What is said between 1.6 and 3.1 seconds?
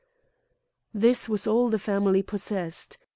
the family possessed.